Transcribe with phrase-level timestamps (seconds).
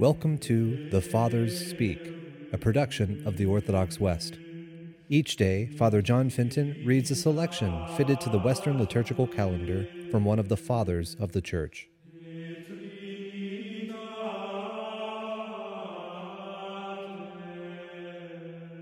[0.00, 2.00] Welcome to The Fathers Speak,
[2.54, 4.38] a production of the Orthodox West.
[5.10, 10.24] Each day, Father John Fenton reads a selection fitted to the Western liturgical calendar from
[10.24, 11.90] one of the Fathers of the Church.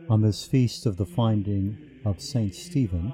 [0.08, 3.12] On this feast of the finding of Saint Stephen,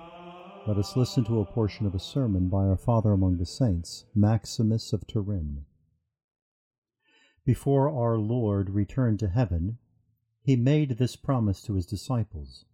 [0.66, 4.05] let us listen to a portion of a sermon by our Father among the Saints,
[4.14, 5.64] Maximus of Turin.
[7.45, 9.79] Before our Lord returned to heaven,
[10.41, 12.65] he made this promise to his disciples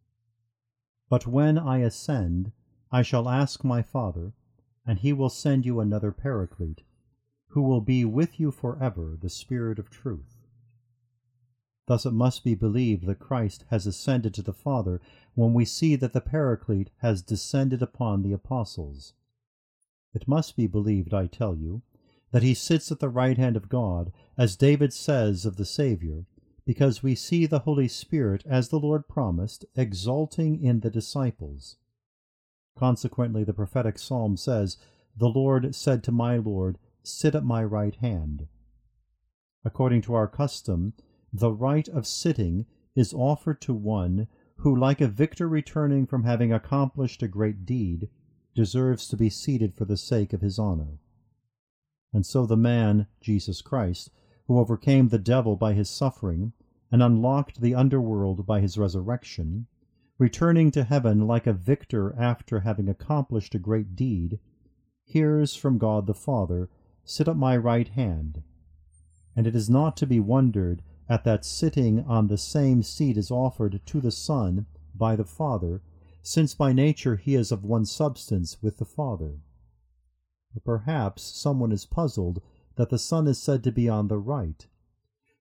[1.08, 2.52] But when I ascend,
[2.92, 4.32] I shall ask my Father,
[4.86, 6.84] and he will send you another Paraclete,
[7.48, 10.46] who will be with you forever, the Spirit of truth.
[11.86, 15.00] Thus it must be believed that Christ has ascended to the Father
[15.34, 19.14] when we see that the Paraclete has descended upon the apostles.
[20.14, 21.82] It must be believed, I tell you,
[22.32, 26.26] that he sits at the right hand of God, as David says of the Saviour,
[26.64, 31.76] because we see the Holy Spirit, as the Lord promised, exalting in the disciples.
[32.76, 34.76] Consequently, the prophetic psalm says,
[35.16, 38.46] The Lord said to my Lord, Sit at my right hand.
[39.64, 40.92] According to our custom,
[41.32, 46.52] the right of sitting is offered to one who, like a victor returning from having
[46.52, 48.08] accomplished a great deed,
[48.54, 50.98] deserves to be seated for the sake of his honor.
[52.12, 54.10] And so the man, Jesus Christ,
[54.46, 56.52] who overcame the devil by his suffering
[56.90, 59.66] and unlocked the underworld by his resurrection,
[60.18, 64.38] returning to heaven like a victor after having accomplished a great deed,
[65.04, 66.68] hears from God the Father,
[67.04, 68.42] Sit at my right hand.
[69.34, 73.30] And it is not to be wondered at that sitting on the same seat is
[73.30, 75.82] offered to the Son by the Father,
[76.22, 79.40] since by nature he is of one substance with the Father.
[80.52, 82.42] But perhaps someone is puzzled
[82.76, 84.66] that the Son is said to be on the right.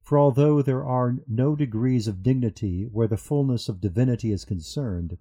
[0.01, 5.17] For although there are no degrees of dignity where the fullness of divinity is concerned,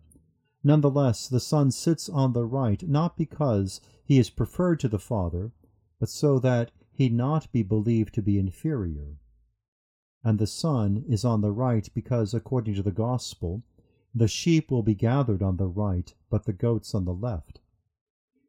[0.62, 4.88] none the less the Son sits on the right not because he is preferred to
[4.88, 5.52] the Father,
[5.98, 9.16] but so that he not be believed to be inferior
[10.24, 13.62] and the Son is on the right because, according to the Gospel,
[14.14, 17.60] the sheep will be gathered on the right, but the goats on the left.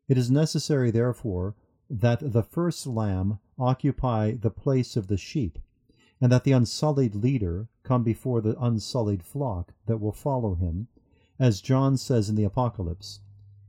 [0.09, 1.55] It is necessary, therefore,
[1.87, 5.59] that the first lamb occupy the place of the sheep,
[6.19, 10.87] and that the unsullied leader come before the unsullied flock that will follow him,
[11.37, 13.19] as John says in the Apocalypse,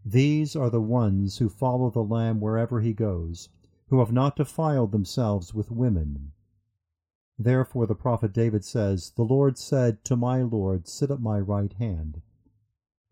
[0.02, 3.50] These are the ones who follow the Lamb wherever he goes,
[3.88, 6.32] who have not defiled themselves with women.
[7.38, 11.74] Therefore the prophet David says, The Lord said to my Lord, Sit at my right
[11.74, 12.22] hand.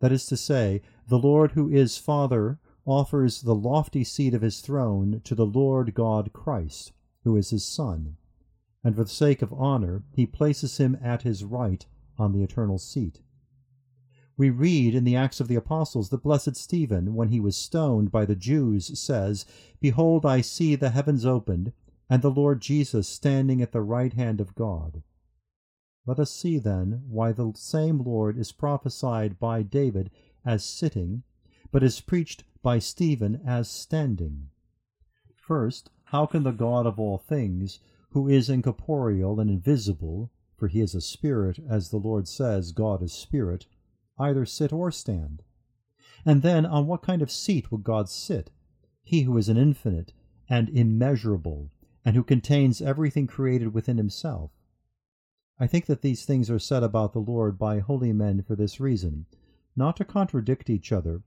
[0.00, 4.60] That is to say, the Lord who is Father offers the lofty seat of his
[4.60, 8.16] throne to the Lord God Christ, who is his Son,
[8.82, 11.84] and for the sake of honor he places him at his right
[12.16, 13.21] on the eternal seat.
[14.38, 18.10] We read in the Acts of the Apostles that blessed Stephen, when he was stoned
[18.10, 19.44] by the Jews, says,
[19.81, 21.72] Behold, I see the heavens opened,
[22.09, 25.03] and the Lord Jesus standing at the right hand of God.
[26.06, 30.10] Let us see then why the same Lord is prophesied by David
[30.43, 31.25] as sitting,
[31.70, 34.51] but is preached by Stephen as standing.
[35.37, 37.81] First, how can the God of all things,
[38.11, 43.03] who is incorporeal and invisible, for he is a spirit, as the Lord says, God
[43.03, 43.67] is spirit,
[44.19, 45.43] either sit or stand?
[46.25, 48.51] And then, on what kind of seat would God sit?
[49.03, 50.13] He who is an infinite
[50.49, 51.71] and immeasurable,
[52.05, 54.51] and who contains everything created within himself.
[55.61, 58.81] I think that these things are said about the Lord by holy men for this
[58.81, 59.27] reason,
[59.77, 61.23] not to contradict each other,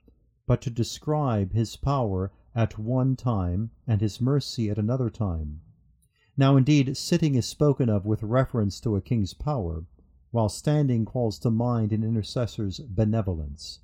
[0.52, 5.62] but to describe his power at one time and his mercy at another time.
[6.36, 9.86] Now indeed sitting is spoken of with reference to a king's power,
[10.32, 13.80] while standing calls to mind an intercessor's benevolence.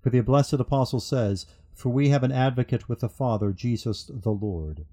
[0.00, 4.30] For the blessed apostle says, For we have an advocate with the Father, Jesus the
[4.30, 4.86] Lord.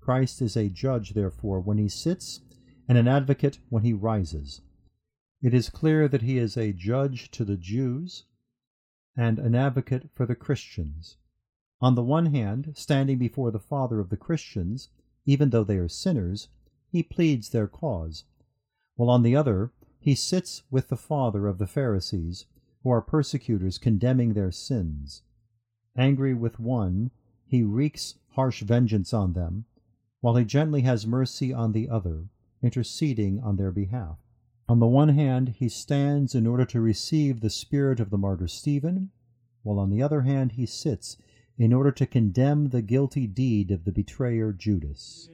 [0.00, 2.40] Christ is a judge, therefore, when he sits,
[2.88, 4.62] and an advocate when he rises.
[5.40, 8.24] It is clear that he is a judge to the Jews
[9.20, 11.18] and an advocate for the Christians.
[11.78, 14.88] On the one hand, standing before the Father of the Christians,
[15.26, 16.48] even though they are sinners,
[16.88, 18.24] he pleads their cause,
[18.96, 22.46] while on the other, he sits with the Father of the Pharisees,
[22.82, 25.22] who are persecutors condemning their sins.
[25.94, 27.10] Angry with one,
[27.44, 29.66] he wreaks harsh vengeance on them,
[30.22, 32.30] while he gently has mercy on the other,
[32.62, 34.16] interceding on their behalf.
[34.70, 38.46] On the one hand, he stands in order to receive the spirit of the martyr
[38.46, 39.10] Stephen,
[39.64, 41.16] while on the other hand he sits
[41.58, 45.28] in order to condemn the guilty deed of the betrayer Judas.